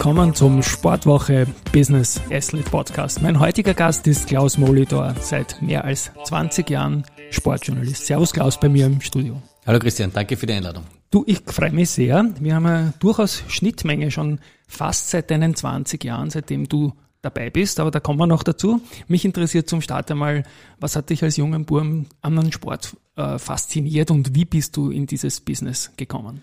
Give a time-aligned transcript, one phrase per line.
[0.00, 3.20] Willkommen zum Sportwoche Business Athlete Podcast.
[3.20, 8.06] Mein heutiger Gast ist Klaus Molitor, seit mehr als 20 Jahren Sportjournalist.
[8.06, 9.42] Servus Klaus bei mir im Studio.
[9.66, 10.84] Hallo Christian, danke für die Einladung.
[11.10, 12.30] Du, ich freue mich sehr.
[12.40, 17.78] Wir haben ja durchaus Schnittmenge schon fast seit deinen 20 Jahren, seitdem du dabei bist,
[17.78, 18.80] aber da kommen wir noch dazu.
[19.06, 20.44] Mich interessiert zum Start einmal,
[20.78, 24.88] was hat dich als jungen Burm an den Sport äh, fasziniert und wie bist du
[24.88, 26.40] in dieses Business gekommen?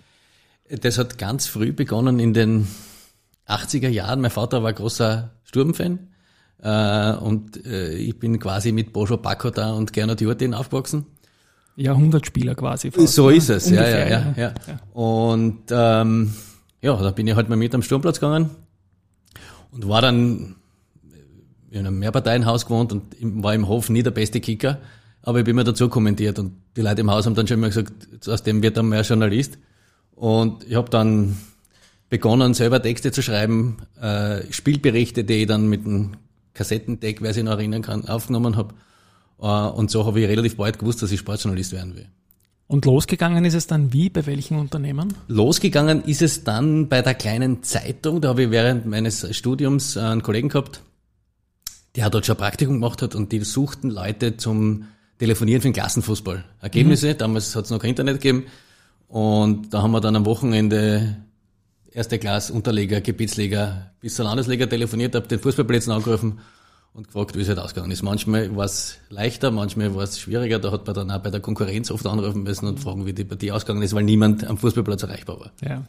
[0.70, 2.68] Das hat ganz früh begonnen in den
[3.48, 4.22] 80er Jahren.
[4.22, 6.00] Mein Vater war großer Sturmfan.
[6.62, 11.06] Äh, und äh, ich bin quasi mit Bojo Bakoda und Gernot Jurtin aufgewachsen.
[11.76, 12.90] Jahrhundertspieler quasi.
[12.90, 14.80] Fast, so ist es, ja, ja, ja, ja, ja.
[14.94, 16.34] Und ähm,
[16.82, 18.50] ja, da bin ich halt mal mit am Sturmplatz gegangen
[19.72, 20.56] und war dann
[21.70, 23.04] in einem Mehrparteienhaus gewohnt und
[23.44, 24.80] war im Hof nie der beste Kicker,
[25.22, 27.68] aber ich bin mir dazu kommentiert und die Leute im Haus haben dann schon immer
[27.68, 27.92] gesagt,
[28.28, 29.60] aus dem wird dann mehr Journalist.
[30.16, 31.38] Und ich habe dann
[32.10, 36.18] begonnen, selber Texte zu schreiben, äh, Spielberichte, die ich dann mit einem
[36.54, 38.74] Kassettendeck, wer sich noch erinnern kann, aufgenommen habe.
[39.42, 42.08] Äh, und so habe ich relativ bald gewusst, dass ich Sportjournalist werden will.
[42.68, 44.10] Und losgegangen ist es dann wie?
[44.10, 45.14] Bei welchen Unternehmen?
[45.28, 48.20] Losgegangen ist es dann bei der kleinen Zeitung.
[48.20, 50.82] Da habe ich während meines Studiums einen Kollegen gehabt,
[51.96, 54.86] der dort schon ein Praktikum gemacht hat und die suchten Leute zum
[55.18, 56.44] Telefonieren für den Klassenfußball.
[56.62, 57.18] Ergebnisse, mhm.
[57.18, 58.46] damals hat es noch kein Internet gegeben.
[59.08, 61.16] Und da haben wir dann am Wochenende
[61.98, 66.40] erste Klasse, Unterleger, Gebietsleger bis zur Landesliga telefoniert, habe den Fußballplätzen angerufen
[66.94, 68.04] und gefragt, wie es halt ausgegangen ist.
[68.04, 70.60] Manchmal war es leichter, manchmal war es schwieriger.
[70.60, 73.24] Da hat man dann auch bei der Konkurrenz oft anrufen müssen und fragen, wie die
[73.24, 75.52] Partie ausgegangen ist, weil niemand am Fußballplatz erreichbar war.
[75.68, 75.84] Ja.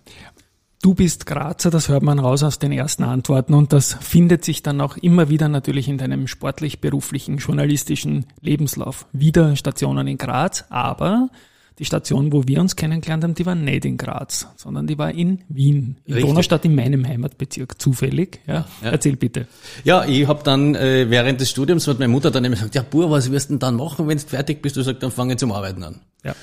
[0.80, 4.62] Du bist Grazer, das hört man raus aus den ersten Antworten und das findet sich
[4.62, 9.06] dann auch immer wieder natürlich in deinem sportlich-beruflichen, journalistischen Lebenslauf.
[9.12, 11.28] Wieder Stationen in Graz, aber
[11.78, 15.12] die Station, wo wir uns kennengelernt haben, die war nicht in Graz, sondern die war
[15.12, 16.30] in Wien, in Richtig.
[16.30, 18.40] Donaustadt, in meinem Heimatbezirk, zufällig.
[18.46, 18.90] Ja, ja.
[18.90, 19.46] Erzähl bitte.
[19.84, 22.82] Ja, ich habe dann äh, während des Studiums hat meine Mutter dann immer gesagt, ja,
[22.82, 24.76] Bur, was wirst du denn dann machen, wenn du fertig bist?
[24.76, 26.00] Du sagst, dann fange ich zum Arbeiten an.
[26.24, 26.34] Ja.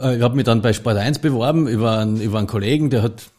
[0.00, 3.02] Äh, ich habe mich dann bei Sport 1 beworben über einen, über einen Kollegen, der
[3.02, 3.30] hat,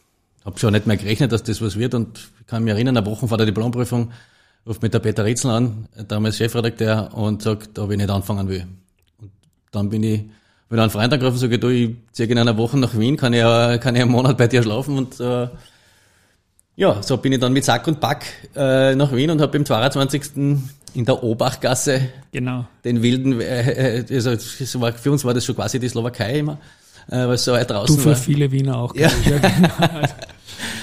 [0.44, 3.06] habe schon nicht mehr gerechnet, dass das was wird und ich kann mich erinnern, eine
[3.06, 4.12] Woche vor der Diplomprüfung
[4.66, 8.66] ruft mit der Peter Ritzel an, damals Chefredakteur, und sagt, ob ich nicht anfangen will.
[9.20, 9.30] Und
[9.70, 10.24] dann bin ich
[10.68, 13.40] wenn einen Freund angerufen sage, du, ich ziehe in einer Woche nach Wien, kann ich,
[13.40, 15.48] kann ich einen Monat bei dir schlafen und äh,
[16.76, 19.64] ja, so bin ich dann mit Sack und Pack äh, nach Wien und habe im
[19.64, 20.22] 22.
[20.36, 22.66] in der Obachgasse genau.
[22.84, 26.40] den wilden, äh, äh also so war, für uns war das schon quasi die Slowakei
[26.40, 26.58] immer,
[27.08, 28.16] äh, weil es so weit draußen du für war.
[28.16, 28.94] viele Wiener auch.
[28.94, 29.08] Ja.
[29.08, 30.06] Ich, ja, genau.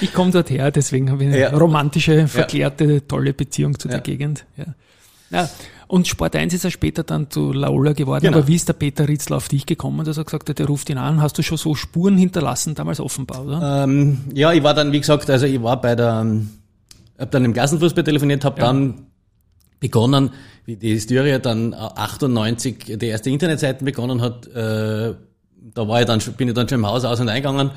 [0.02, 1.50] ich komme dort her, deswegen habe ich eine ja.
[1.50, 4.46] romantische, verklärte, tolle Beziehung zu der Gegend.
[4.58, 4.66] Ja.
[5.34, 5.50] Ja,
[5.88, 8.24] und Sport 1 ist ja später dann zu Laola geworden.
[8.24, 8.40] Genau.
[8.40, 10.90] Aber wie ist der Peter Ritzler auf dich gekommen, dass er gesagt hat, der ruft
[10.90, 11.22] ihn an?
[11.22, 13.84] Hast du schon so Spuren hinterlassen, damals offenbar, oder?
[13.84, 16.26] Ähm, ja, ich war dann, wie gesagt, also ich war bei der,
[17.20, 18.68] hab dann im Klassenfußball telefoniert, habe ja.
[18.68, 19.08] dann
[19.80, 20.32] begonnen,
[20.66, 25.14] wie die Styria dann 98 die erste Internetseite begonnen hat, äh,
[25.76, 27.72] da war ich dann, bin ich dann schon im Haus aus und eingegangen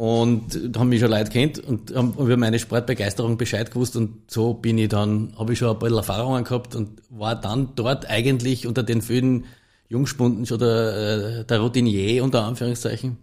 [0.00, 4.54] und haben mich schon Leute kennt und haben über meine Sportbegeisterung Bescheid gewusst und so
[4.54, 8.66] bin ich dann, habe ich schon ein paar Erfahrungen gehabt und war dann dort eigentlich
[8.66, 9.44] unter den vielen
[9.90, 13.18] Jungspunden schon der, äh, der Routinier unter Anführungszeichen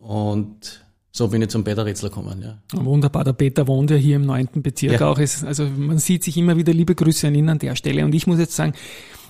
[0.00, 2.58] und so bin ich zum Peter Ritzler gekommen, ja.
[2.78, 5.08] Wunderbar, der Peter wohnt ja hier im neunten Bezirk ja.
[5.08, 5.18] auch.
[5.18, 8.04] Also man sieht sich immer wieder, liebe Grüße an ihn an der Stelle.
[8.04, 8.74] Und ich muss jetzt sagen,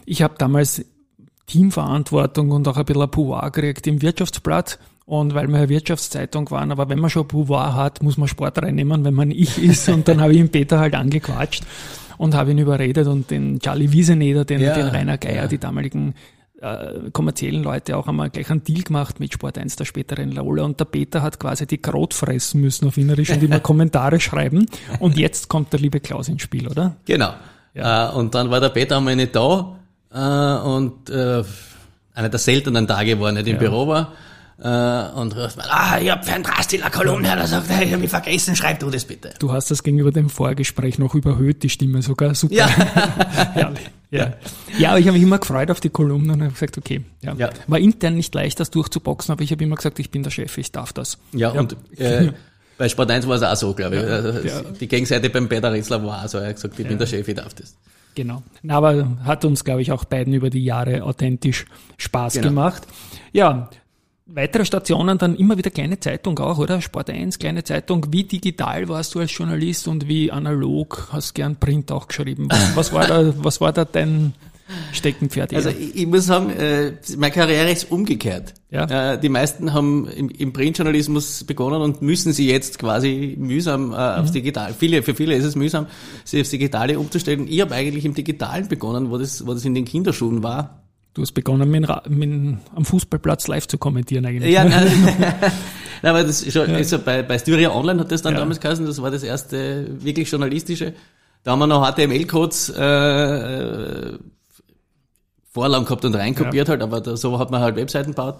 [0.04, 0.84] ich habe damals
[1.46, 6.50] Teamverantwortung und auch ein bisschen ein Pouvoir gekriegt im Wirtschaftsblatt und weil wir eine Wirtschaftszeitung
[6.50, 9.88] waren, aber wenn man schon Pouvoir hat, muss man Sport reinnehmen, wenn man ich ist.
[9.88, 11.64] Und dann habe ich ihn Peter halt angequatscht
[12.18, 15.46] und habe ihn überredet und den Charlie Wieseneder, den, ja, den Rainer Geier, ja.
[15.48, 16.14] die damaligen
[16.60, 20.62] äh, kommerziellen Leute auch einmal gleich einen Deal gemacht mit Sport 1 der späteren Laola
[20.62, 24.66] und der Peter hat quasi die Kraut fressen müssen auf Wienerisch und immer Kommentare schreiben
[25.00, 26.94] und jetzt kommt der liebe Klaus ins Spiel, oder?
[27.04, 27.34] Genau.
[27.74, 28.10] Ja.
[28.10, 29.76] Äh, und dann war der Peter einmal nicht da
[30.12, 31.42] äh, und äh,
[32.14, 34.12] einer der seltenen Tage, wo er nicht im Büro war
[34.58, 37.82] äh, und ruft mal, ah, ich hab für ein Drastil eine Kolumne, da sagt er,
[37.82, 39.34] ich hab mich vergessen, schreib du das bitte.
[39.38, 42.54] Du hast das gegenüber dem Vorgespräch noch überhöht, die Stimme sogar, super.
[42.54, 42.66] Ja,
[43.54, 43.90] Herrlich.
[44.10, 44.34] Ja.
[44.78, 47.34] ja, aber ich habe mich immer gefreut auf die Kolumne und habe gesagt, okay, ja.
[47.34, 47.48] ja.
[47.66, 50.58] War intern nicht leicht, das durchzuboxen, aber ich habe immer gesagt, ich bin der Chef,
[50.58, 51.16] ich darf das.
[51.32, 51.60] Ja, ja.
[51.60, 52.32] und äh,
[52.78, 54.02] Bei Sport 1 war es auch so, glaube ich.
[54.02, 54.62] Ja, also ja.
[54.80, 57.26] Die Gegenseite beim Peter Ritzler war auch so, er hat gesagt, ich bin der Chef,
[57.28, 57.76] ich darf das.
[58.14, 58.42] Genau.
[58.68, 61.64] Aber hat uns, glaube ich, auch beiden über die Jahre authentisch
[61.96, 62.48] Spaß genau.
[62.48, 62.86] gemacht.
[63.32, 63.70] Ja,
[64.26, 66.80] weitere Stationen dann immer wieder kleine Zeitung auch, oder?
[66.80, 68.06] Sport 1, kleine Zeitung.
[68.10, 72.48] Wie digital warst du als Journalist und wie analog hast gern Print auch geschrieben?
[72.74, 74.34] Was war da, was war da dein
[74.92, 75.54] Steckenpferd?
[75.54, 78.54] Also ich, ich, muss sagen, äh, meine Karriere ist umgekehrt.
[78.70, 79.14] Ja.
[79.14, 83.96] Äh, die meisten haben im, im Printjournalismus begonnen und müssen sie jetzt quasi mühsam äh,
[83.96, 84.34] aufs mhm.
[84.34, 84.74] Digital.
[84.78, 85.86] Viele, für viele ist es mühsam,
[86.24, 87.46] sich aufs Digitale umzustellen.
[87.48, 90.81] Ich habe eigentlich im Digitalen begonnen, wo das, wo das in den Kinderschuhen war.
[91.14, 94.52] Du hast begonnen, mit, mit, am Fußballplatz live zu kommentieren eigentlich.
[94.52, 95.52] Ja, nein, nein
[96.02, 96.76] aber das schon, ja.
[96.76, 98.40] also bei, bei Styria Online hat das dann ja.
[98.40, 100.94] damals geheißen, das war das erste wirklich journalistische.
[101.42, 104.18] Da haben wir noch HTML-Codes äh,
[105.50, 106.72] Vorlagen gehabt und reinkopiert ja.
[106.72, 108.38] halt, aber da, so hat man halt Webseiten gebaut,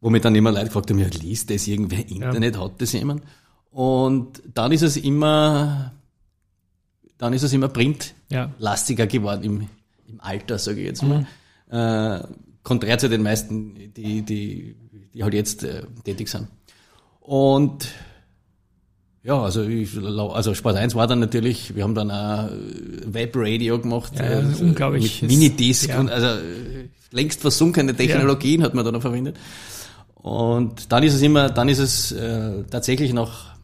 [0.00, 3.24] wo mir dann immer Leute gefragt haben, ja, liest das irgendwer Internet, hat das jemand?
[3.72, 5.92] Und dann ist es immer,
[7.18, 9.68] dann ist es immer printlastiger geworden im,
[10.06, 11.20] im Alter, sage ich jetzt mal.
[11.20, 11.26] Mhm.
[11.70, 12.20] Äh,
[12.62, 14.76] konträr zu den meisten, die, die,
[15.14, 16.48] die halt jetzt äh, tätig sind.
[17.20, 17.88] Und
[19.22, 22.48] ja, also, ich, also Sport 1 war dann natürlich, wir haben dann auch
[23.04, 25.22] Webradio gemacht, ja, äh, unglaublich.
[25.22, 26.00] mit Minidisc ja.
[26.00, 26.42] und also
[27.10, 28.66] längst versunkene Technologien ja.
[28.66, 29.36] hat man da noch verwendet.
[30.14, 33.54] Und dann ist es immer, dann ist es äh, tatsächlich noch,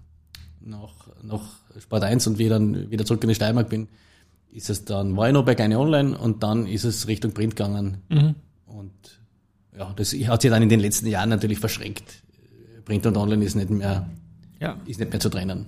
[0.61, 0.93] noch,
[1.23, 1.43] noch
[1.79, 3.89] Sport 1 und wie ich dann wieder zurück in die Steiermark bin,
[4.51, 7.57] ist es dann, war ich noch bei Geine Online und dann ist es Richtung Print
[7.57, 8.03] gegangen.
[8.09, 8.35] Mhm.
[8.67, 8.93] Und
[9.77, 12.23] ja, das hat sich dann in den letzten Jahren natürlich verschränkt.
[12.85, 14.09] Print und Online ist nicht mehr
[14.61, 14.81] ja.
[14.87, 15.67] ist nicht mehr zu trennen.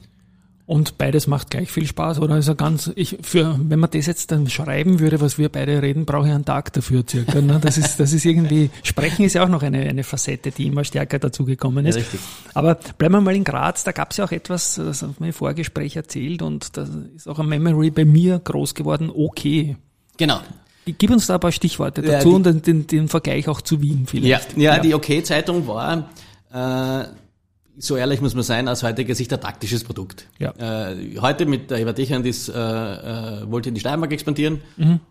[0.68, 2.34] Und beides macht gleich viel Spaß, oder?
[2.34, 6.04] Also ganz, ich, für, wenn man das jetzt dann schreiben würde, was wir beide reden,
[6.04, 7.40] brauche ich einen Tag dafür circa.
[7.40, 7.58] Ne?
[7.58, 10.84] Das ist, das ist irgendwie, Sprechen ist ja auch noch eine, eine Facette, die immer
[10.84, 11.94] stärker dazugekommen ist.
[11.94, 12.20] Ja, richtig.
[12.52, 15.28] Aber bleiben wir mal in Graz, da gab es ja auch etwas, das hat mir
[15.28, 16.86] im Vorgespräch erzählt und da
[17.16, 19.78] ist auch ein Memory bei mir groß geworden, okay.
[20.18, 20.40] Genau.
[20.84, 23.80] Gib uns da ein paar Stichworte dazu ja, und den, den, den Vergleich auch zu
[23.80, 24.52] Wien vielleicht.
[24.52, 24.80] Ja, ja, ja.
[24.82, 26.08] die OK-Zeitung okay
[26.52, 27.08] war, äh,
[27.78, 30.26] so ehrlich muss man sein, aus heutiger Sicht ein taktisches Produkt.
[30.38, 30.52] Ja.
[30.58, 34.60] Äh, heute mit der Eva Dechand ist, äh, äh, wollte in die Steiermark expandieren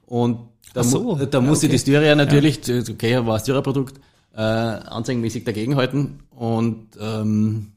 [0.06, 0.40] und
[0.74, 1.02] da, so.
[1.02, 1.76] mu da musste okay.
[1.76, 2.82] die Styria natürlich, ja.
[2.90, 4.00] okay, war ein Styria-Produkt,
[4.36, 7.72] äh, anzeigenmäßig dagegenhalten und ähm,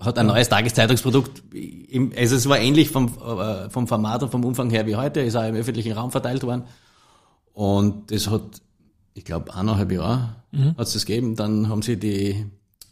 [0.00, 1.42] hat ein neues Tageszeitungsprodukt.
[2.16, 5.36] Also es war ähnlich vom, äh, vom Format und vom Umfang her wie heute, ist
[5.36, 6.64] auch im öffentlichen Raum verteilt worden.
[7.52, 8.60] Und das hat,
[9.14, 10.76] ich glaube, eineinhalb Jahre mhm.
[10.76, 11.36] hat es das gegeben.
[11.36, 12.46] Dann haben sie die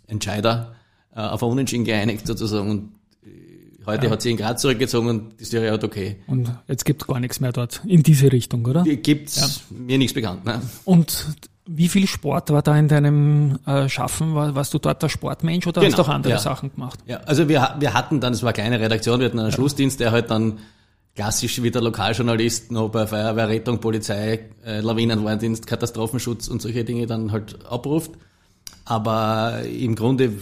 [0.06, 0.74] Entscheider
[1.14, 2.92] äh, auf ein Unentschieden geeinigt sozusagen und
[3.22, 4.12] äh, heute ja.
[4.12, 6.16] hat sie in Graz zurückgezogen und die Serie hat okay.
[6.26, 8.82] Und jetzt gibt es gar nichts mehr dort in diese Richtung, oder?
[8.82, 9.36] Gibt's
[9.70, 9.76] ja.
[9.76, 10.44] mir nichts bekannt.
[10.44, 10.60] Ne?
[10.84, 11.26] Und
[11.66, 14.34] wie viel Sport war da in deinem äh, Schaffen?
[14.34, 16.38] War, warst du dort der Sportmensch oder genau, hast du auch andere ja.
[16.38, 16.98] Sachen gemacht?
[17.06, 19.52] Ja, also wir, wir hatten dann, es war eine kleine Redaktion, wir hatten einen.
[19.52, 20.58] Schlussdienst, der halt dann
[21.14, 27.06] klassisch wie der Lokaljournalist noch bei Feuerwehr, Rettung, Polizei, äh, Lawinenwarndienst, Katastrophenschutz und solche Dinge
[27.06, 28.12] dann halt abruft.
[28.84, 30.32] Aber im Grunde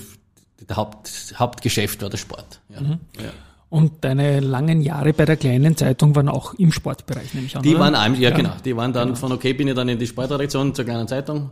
[0.68, 2.60] der Haupt, Hauptgeschäft war der Sport.
[2.68, 2.80] Ja.
[2.80, 3.00] Mhm.
[3.18, 3.32] Ja.
[3.68, 7.62] Und deine langen Jahre bei der kleinen Zeitung waren auch im Sportbereich, nehme ich an.
[7.62, 7.80] Die oder?
[7.80, 8.52] waren, einem, ja, ja, genau.
[8.62, 11.50] Die waren dann von okay, bin ich dann in die Sportredaktion zur kleinen Zeitung.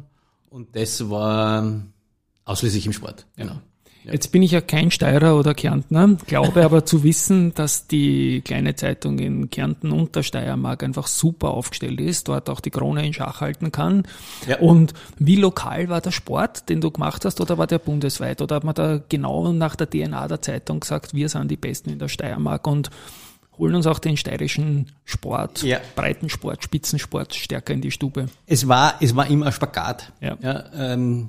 [0.50, 1.64] Und das war
[2.44, 3.26] ausschließlich im Sport.
[3.36, 3.54] Genau.
[4.04, 8.74] Jetzt bin ich ja kein Steirer oder Kärntner, glaube aber zu wissen, dass die kleine
[8.74, 13.12] Zeitung in Kärnten und der Steiermark einfach super aufgestellt ist, dort auch die Krone in
[13.12, 14.04] Schach halten kann.
[14.48, 14.58] Ja.
[14.58, 18.40] Und wie lokal war der Sport, den du gemacht hast, oder war der bundesweit?
[18.40, 21.90] Oder hat man da genau nach der DNA der Zeitung gesagt, wir sind die Besten
[21.90, 22.90] in der Steiermark und
[23.58, 25.78] holen uns auch den steirischen Sport, ja.
[25.94, 28.26] Breitensport, Spitzensport stärker in die Stube?
[28.46, 30.12] Es war, es war immer Spagat.
[30.20, 30.36] Ja.
[30.40, 31.28] ja ähm,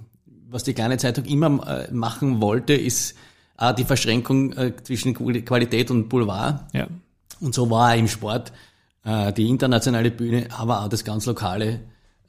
[0.51, 3.15] was die kleine Zeitung immer äh, machen wollte, ist
[3.58, 6.65] äh, die Verschränkung äh, zwischen Qualität und Boulevard.
[6.74, 6.88] Ja.
[7.39, 8.51] Und so war im Sport
[9.03, 11.79] äh, die internationale Bühne, aber auch das ganz Lokale,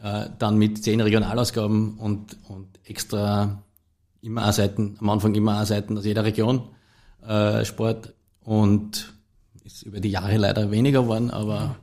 [0.03, 3.63] äh, dann mit zehn Regionalausgaben und, und extra
[4.23, 6.69] immer A-Seiten, am Anfang immer A-Seiten aus jeder Region
[7.27, 8.15] äh, Sport
[8.45, 9.13] und
[9.65, 11.77] ist über die Jahre leider weniger geworden, aber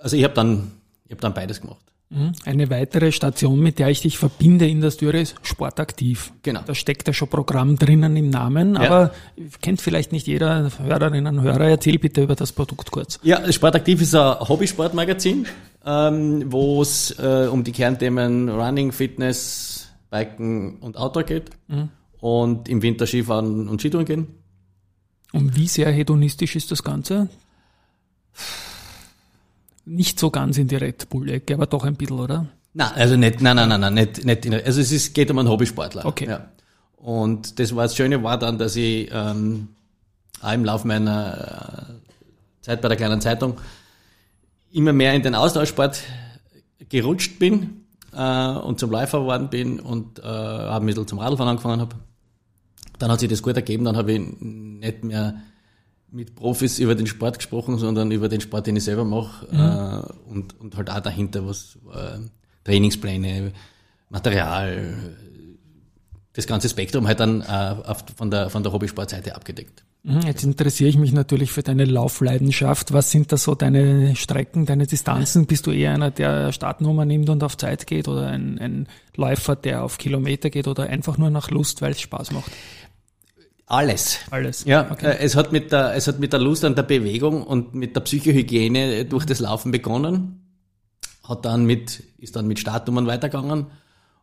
[0.00, 0.72] also ich habe dann,
[1.06, 1.82] ich hab dann beides gemacht.
[2.08, 2.32] Mhm.
[2.44, 6.32] Eine weitere Station, mit der ich dich verbinde in der Styre ist Sportaktiv.
[6.42, 6.60] Genau.
[6.64, 8.80] Da steckt ja schon Programm drinnen im Namen, ja.
[8.82, 9.14] aber
[9.60, 11.68] kennt vielleicht nicht jeder Hörerinnen und Hörer.
[11.68, 13.18] Erzähl bitte über das Produkt kurz.
[13.24, 15.46] Ja, Sportaktiv ist ein Hobbysportmagazin,
[15.84, 21.88] ähm, wo es äh, um die Kernthemen Running, Fitness, Biken und Outdoor geht mhm.
[22.20, 24.26] und im Winter Skifahren und Skitouren gehen.
[25.32, 27.28] Und wie sehr hedonistisch ist das Ganze?
[29.86, 32.46] Nicht so ganz in die Red Bull-Ecke, aber doch ein bisschen, oder?
[32.74, 35.38] Nein, also nicht, nein, nein, nein, nein nicht, nicht in, also es ist, geht um
[35.38, 36.04] einen Hobbysportler.
[36.04, 36.28] Okay.
[36.28, 36.50] Ja.
[36.96, 39.68] Und das war das Schöne war dann, dass ich ähm,
[40.42, 43.58] auch im Laufe meiner äh, Zeit bei der kleinen Zeitung
[44.72, 46.02] immer mehr in den Austauschsport
[46.88, 51.80] gerutscht bin äh, und zum Läufer geworden bin und äh, ein bisschen zum Radfahren angefangen
[51.80, 51.96] habe.
[52.98, 55.42] Dann hat sich das gut ergeben, dann habe ich nicht mehr
[56.16, 59.60] mit Profis über den Sport gesprochen, sondern über den Sport, den ich selber mache mhm.
[59.60, 62.18] äh, und, und halt auch dahinter was äh,
[62.64, 63.52] Trainingspläne,
[64.08, 64.94] Material,
[66.32, 69.84] das ganze Spektrum halt dann äh, von der, von der Hobbysportseite abgedeckt.
[70.02, 72.92] Mhm, jetzt interessiere ich mich natürlich für deine Laufleidenschaft.
[72.92, 75.46] Was sind da so deine Strecken, deine Distanzen?
[75.46, 79.56] Bist du eher einer, der Startnummer nimmt und auf Zeit geht oder ein, ein Läufer,
[79.56, 82.52] der auf Kilometer geht oder einfach nur nach Lust, weil es Spaß macht?
[83.66, 84.20] Alles.
[84.30, 84.64] Alles.
[84.64, 85.06] Ja, okay.
[85.06, 87.96] Äh, es hat mit der, es hat mit der Lust an der Bewegung und mit
[87.96, 90.40] der Psychohygiene durch das Laufen begonnen.
[91.24, 93.66] Hat dann mit, ist dann mit Startnummern weitergegangen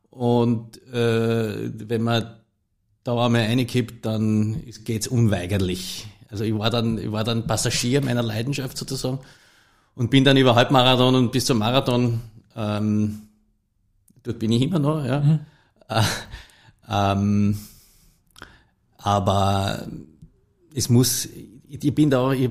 [0.10, 2.38] und äh, wenn man
[3.04, 6.08] da einmal reinkippt, dann geht's unweigerlich.
[6.30, 9.20] Also ich war dann, ich war dann Passagier meiner Leidenschaft sozusagen
[9.96, 12.22] und bin dann über Halbmarathon und bis zum Marathon,
[12.56, 13.24] ähm,
[14.24, 15.20] dort bin ich immer noch, ja.
[15.20, 15.40] Mhm.
[15.90, 16.02] Äh,
[16.90, 17.58] ähm,
[19.04, 19.86] aber
[20.74, 21.28] es muss,
[21.68, 22.50] ich bin da, ich,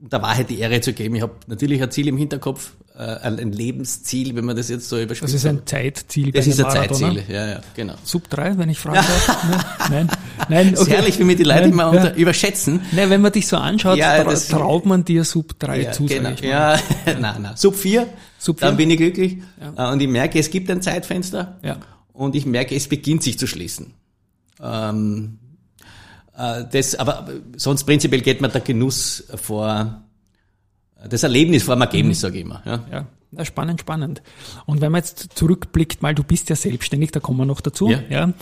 [0.00, 1.16] da war halt die Ehre zu geben.
[1.16, 5.00] Ich habe natürlich ein Ziel im Hinterkopf, äh, ein Lebensziel, wenn man das jetzt so
[5.00, 5.34] überspitzt.
[5.34, 6.30] Das ist ein Zeitziel.
[6.30, 7.94] Das ist ein Zeitziel, ja, ja, genau.
[8.04, 9.88] Sub 3, wenn ich fragen darf.
[9.90, 10.08] nein,
[10.48, 10.68] nein.
[10.68, 10.80] Okay.
[10.80, 12.14] Ist herrlich, wie mir die Leute nein, immer ja.
[12.14, 12.80] überschätzen.
[12.92, 16.06] Nein, wenn man dich so anschaut, ja, das, traut man dir Sub 3 ja, zu,
[16.06, 16.30] genau.
[16.40, 17.56] Ja, nein, nein.
[17.56, 18.06] Sub 4,
[18.38, 19.38] Sub 4, dann bin ich glücklich.
[19.60, 19.88] Ja.
[19.88, 21.58] Äh, und ich merke, es gibt ein Zeitfenster.
[21.64, 21.78] Ja.
[22.12, 23.94] Und ich merke, es beginnt sich zu schließen.
[24.62, 25.38] Ähm,
[26.36, 30.02] äh, das, aber sonst prinzipiell geht man der Genuss vor
[31.08, 32.20] das Erlebnis vor dem Ergebnis, mhm.
[32.20, 32.62] sage ich immer.
[32.64, 32.84] Ja.
[32.90, 33.06] ja.
[33.34, 34.20] Ja, spannend, spannend.
[34.66, 37.88] Und wenn man jetzt zurückblickt, mal, du bist ja selbstständig, da kommen wir noch dazu,
[37.88, 38.02] ja.
[38.10, 38.32] ja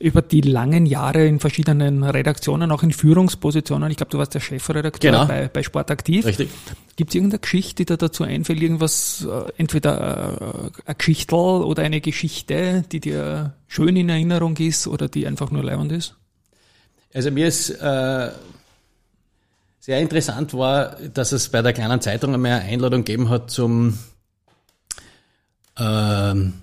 [0.00, 3.90] über die langen Jahre in verschiedenen Redaktionen, auch in Führungspositionen.
[3.90, 5.26] Ich glaube, du warst der Chefredakteur genau.
[5.26, 6.24] bei, bei Sport Aktiv.
[6.24, 6.48] Richtig.
[6.96, 11.82] Gibt es irgendeine Geschichte, die da dazu einfällt, irgendwas, äh, entweder äh, eine Geschichte oder
[11.82, 16.16] eine Geschichte, die dir schön in Erinnerung ist oder die einfach nur leibend ist?
[17.12, 18.30] Also mir ist äh,
[19.78, 23.98] sehr interessant war, dass es bei der kleinen Zeitung einmal eine Einladung gegeben hat zum
[25.78, 26.54] ähm,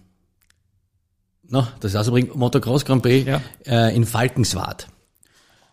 [1.47, 3.41] no, das ist also Motocross Grand Prix ja.
[3.65, 4.87] äh, in Falkenswart.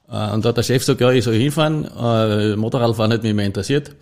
[0.09, 3.35] Äh, und da hat der Chef gesagt, ja, ich soll hinfahren, äh, Motorradfahren hat mich
[3.35, 3.95] mehr interessiert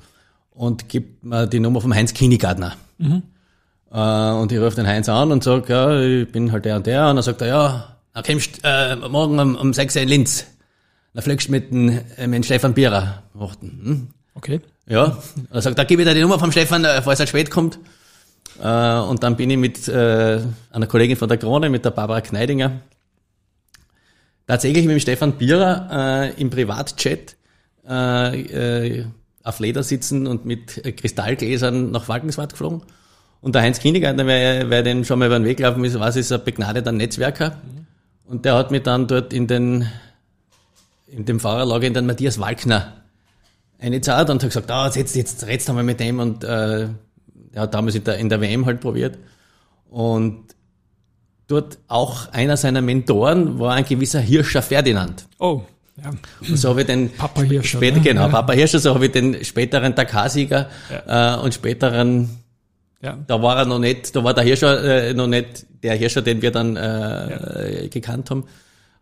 [0.51, 2.77] und gibt mir die Nummer vom Heinz Kinigardner.
[2.99, 3.23] Mhm.
[3.93, 6.87] Äh, und ich rufe den Heinz an und sage, ja, ich bin halt der und
[6.87, 7.09] der.
[7.09, 10.47] Und dann sagt er, ja, dann kommst äh, morgen um, um 6 Uhr in Linz.
[11.15, 13.23] Dann fliegst du mit dem, äh, mit dem Stefan Bierer.
[13.61, 14.09] Hm?
[14.35, 14.61] Okay.
[14.87, 15.19] Ja.
[15.51, 17.79] Er sagt, da gebe ich dir die Nummer vom Stefan, äh, falls er spät kommt.
[18.63, 20.41] Äh, und dann bin ich mit äh,
[20.71, 22.81] einer Kollegin von der Krone, mit der Barbara Kneidinger,
[24.47, 27.37] tatsächlich mit dem Stefan Bierer äh, im Privatchat
[27.83, 32.83] auf Leder sitzen und mit Kristallgläsern nach Falkenswart geflogen.
[33.41, 36.15] Und der Heinz Kindergartner, wer, wer den schon mal über den Weg gelaufen ist, weiß,
[36.15, 37.51] ist ein begnadeter Netzwerker.
[37.51, 37.87] Mhm.
[38.27, 39.89] Und der hat mich dann dort in den
[41.11, 42.93] in dem Fahrerlager in den Matthias Walkner
[43.79, 46.89] eine Zeit und hat gesagt, ah, jetzt, jetzt redst du mal mit dem und äh,
[47.53, 49.19] er hat damals in der, in der WM halt probiert.
[49.89, 50.55] Und
[51.47, 55.27] dort auch einer seiner Mentoren war ein gewisser Hirscher Ferdinand.
[55.39, 55.63] Oh,
[56.03, 56.11] ja.
[56.49, 58.03] Und so habe ich den Papa Hirscher, später, ne?
[58.03, 58.29] genau, ja.
[58.29, 61.37] Papa Hirscher, so habe ich den späteren Dakar-Sieger ja.
[61.37, 62.41] äh, und späteren
[63.03, 63.19] ja.
[63.27, 66.43] Da war er noch nicht, da war der Hirscher äh, noch nicht der Hirscher, den
[66.43, 67.89] wir dann äh, ja.
[67.89, 68.45] gekannt haben.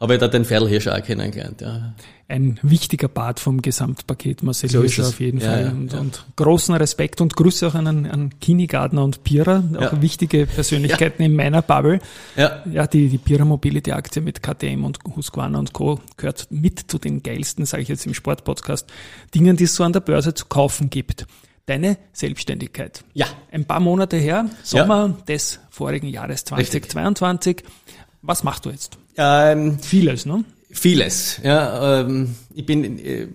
[0.01, 1.93] Aber ich da den Ferl Hirscher auch kennengelernt, ja.
[2.29, 5.65] Ein wichtiger Part vom Gesamtpaket, Marcel so Hirscher auf jeden ja, Fall.
[5.65, 5.99] Ja, und, ja.
[5.99, 11.23] und, großen Respekt und Grüße auch an, an Kini Gardner und Pira, auch wichtige Persönlichkeiten
[11.23, 11.99] in meiner Bubble.
[12.37, 16.01] Ja, ja die, die Pira Mobility Aktie mit KTM und Husqvarna und Co.
[16.17, 18.87] gehört mit zu den geilsten, sage ich jetzt im Sportpodcast,
[19.35, 21.27] Dingen, die es so an der Börse zu kaufen gibt.
[21.67, 23.05] Deine Selbstständigkeit.
[23.15, 23.27] Ja.
[23.51, 27.57] Ein paar Monate her, Sommer des vorigen Jahres 2022.
[27.57, 27.73] Richtig.
[28.23, 28.99] Was machst du jetzt?
[29.19, 30.45] Ähm, vieles, ne?
[30.71, 31.41] Vieles.
[31.43, 33.27] Ja, ähm, ich bin, äh,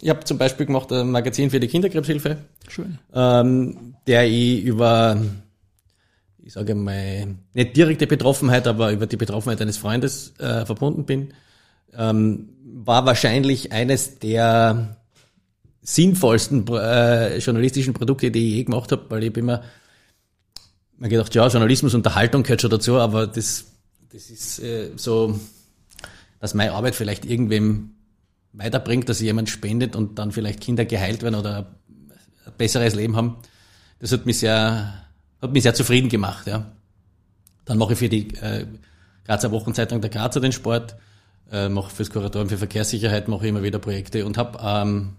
[0.00, 2.38] ich habe zum Beispiel gemacht ein Magazin für die Kinderkrebshilfe.
[2.68, 2.98] Schön.
[3.12, 5.20] Ähm, der ich über,
[6.42, 11.34] ich sage mal, nicht direkte Betroffenheit, aber über die Betroffenheit eines Freundes äh, verbunden bin.
[11.96, 14.96] Ähm, war wahrscheinlich eines der
[15.82, 19.62] sinnvollsten äh, journalistischen Produkte, die ich je gemacht habe, weil ich hab immer
[20.96, 23.73] mir gedacht, ja, Journalismus, Unterhaltung gehört schon dazu, aber das
[24.14, 25.40] das ist äh, so,
[26.38, 27.96] dass meine Arbeit vielleicht irgendwem
[28.52, 31.74] weiterbringt, dass jemand spendet und dann vielleicht Kinder geheilt werden oder
[32.46, 33.38] ein besseres Leben haben.
[33.98, 35.04] Das hat mich sehr,
[35.42, 36.70] hat mich sehr zufrieden gemacht, ja.
[37.64, 38.66] Dann mache ich für die äh,
[39.24, 40.94] Grazer Wochenzeitung der Grazer den Sport,
[41.50, 45.16] äh, mache fürs Kuratorium für Verkehrssicherheit, mache immer wieder Projekte und habe ähm,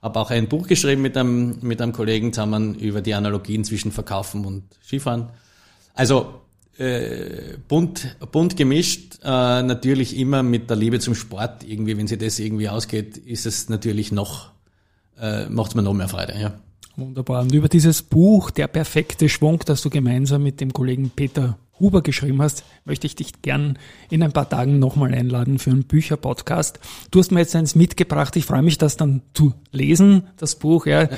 [0.00, 3.92] hab auch ein Buch geschrieben mit einem, mit einem Kollegen zusammen über die Analogien zwischen
[3.92, 5.28] Verkaufen und Skifahren.
[5.94, 6.40] Also
[6.78, 11.64] äh, bunt, bunt gemischt, äh, natürlich immer mit der Liebe zum Sport.
[11.64, 14.50] Irgendwie, wenn sie das irgendwie ausgeht, ist es natürlich noch,
[15.20, 16.34] äh, macht es mir noch mehr Freude.
[16.40, 16.54] Ja.
[16.96, 17.42] Wunderbar.
[17.42, 22.02] Und über dieses Buch, Der perfekte Schwung, das du gemeinsam mit dem Kollegen Peter Huber
[22.02, 23.78] geschrieben hast, möchte ich dich gern
[24.10, 26.80] in ein paar Tagen nochmal einladen für einen Bücherpodcast.
[27.10, 28.36] Du hast mir jetzt eins mitgebracht.
[28.36, 30.86] Ich freue mich, das dann zu lesen, das Buch.
[30.86, 31.08] Ja.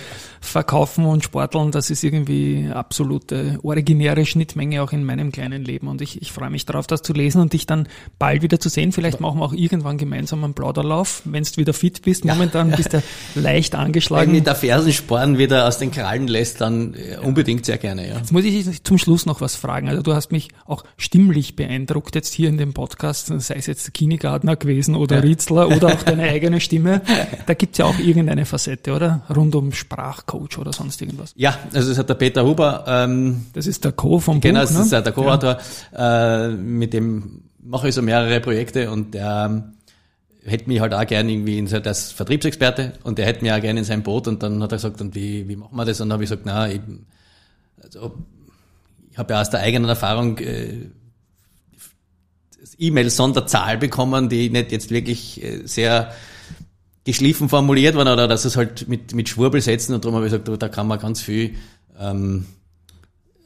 [0.40, 5.88] Verkaufen und Sporteln, das ist irgendwie absolute originäre Schnittmenge auch in meinem kleinen Leben.
[5.88, 7.88] Und ich, ich freue mich darauf, das zu lesen und dich dann
[8.18, 8.92] bald wieder zu sehen.
[8.92, 12.24] Vielleicht machen wir auch irgendwann gemeinsam einen Plauderlauf, wenn du wieder fit bist.
[12.24, 13.02] Momentan ja, bist du
[13.34, 14.32] leicht angeschlagen.
[14.32, 18.08] Wenn der Fersensporn wieder aus den Krallen lässt, dann äh, unbedingt sehr gerne.
[18.08, 18.18] Ja.
[18.18, 19.88] Jetzt muss ich zum Schluss noch was fragen.
[19.88, 23.92] Also du hast mich auch stimmlich beeindruckt jetzt hier in dem Podcast, sei es jetzt
[23.94, 25.22] Kinegardner gewesen oder ja.
[25.22, 27.02] Ritzler oder auch deine eigene Stimme.
[27.46, 29.22] Da gibt's ja auch irgendeine Facette, oder?
[29.34, 31.32] Rund um Sprachcoach oder sonst irgendwas.
[31.36, 32.84] Ja, also es hat der Peter Huber.
[32.86, 34.18] Ähm, das ist der Co.
[34.18, 34.98] vom genau, Buch, Genau, das ne?
[34.98, 35.58] ist der Co-Autor.
[35.92, 36.46] Ja.
[36.46, 39.72] Äh, mit dem mache ich so mehrere Projekte und der
[40.44, 43.60] hätte mich halt auch gerne irgendwie in so, das Vertriebsexperte und der hätte mich auch
[43.60, 46.00] gerne in sein Boot und dann hat er gesagt, und wie, wie machen wir das?
[46.00, 47.06] Und dann habe ich gesagt, na, eben,
[47.82, 48.14] also
[49.20, 50.88] habe ja aus der eigenen Erfahrung äh,
[52.78, 56.12] E-Mail-Sonderzahl bekommen, die nicht jetzt wirklich äh, sehr
[57.04, 60.32] geschliffen formuliert waren oder dass es halt mit, mit Schwurbel setzen und darum habe ich
[60.32, 61.54] gesagt, da kann man ganz viel
[61.98, 62.46] ähm,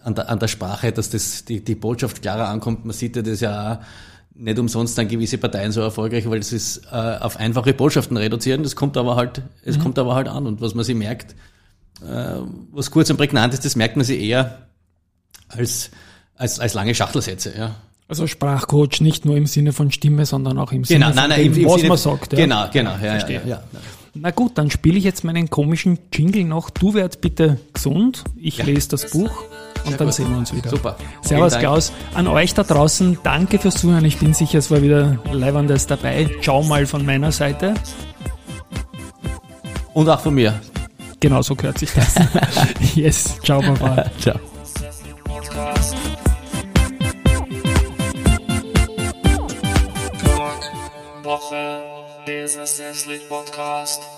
[0.02, 2.84] an, der, an der Sprache, dass das die, die Botschaft klarer ankommt.
[2.84, 3.78] Man sieht ja das ja auch
[4.34, 8.64] nicht umsonst dann gewisse Parteien so erfolgreich, weil das ist äh, auf einfache Botschaften reduzieren.
[8.64, 9.82] Das kommt aber halt, es mhm.
[9.82, 11.36] kommt aber halt an und was man sich merkt,
[12.02, 12.40] äh,
[12.72, 14.68] was kurz und prägnant ist, das merkt man sich eher
[15.56, 15.90] als,
[16.36, 17.76] als, als lange Schachtelsätze, ja.
[18.06, 21.44] Also Sprachcoach nicht nur im Sinne von Stimme, sondern auch im Sinne genau, nein, nein,
[21.44, 22.32] von dem, im, was Sinne, man sagt.
[22.32, 22.38] Ja.
[22.38, 23.40] Genau, genau, ja, Verstehe.
[23.40, 23.80] ja, ja, ja.
[24.16, 26.70] Na gut, dann spiele ich jetzt meinen komischen Jingle noch.
[26.70, 28.64] Du werd bitte gesund, ich ja.
[28.64, 29.42] lese das Buch
[29.84, 30.14] und Sehr dann gut.
[30.14, 30.70] sehen wir uns wieder.
[30.70, 30.96] Super.
[31.22, 31.92] Servus Klaus.
[32.14, 34.04] An euch da draußen, danke fürs Zuhören.
[34.04, 36.30] Ich bin sicher, es war wieder Leibendes dabei.
[36.42, 37.74] Ciao mal von meiner Seite.
[39.94, 40.60] Und auch von mir.
[41.18, 42.14] Genau so gehört sich das.
[42.94, 44.10] yes, ciao Baba.
[44.20, 44.38] ciao.
[51.34, 51.82] Woche,
[52.24, 52.76] Business
[53.28, 54.13] Podcast.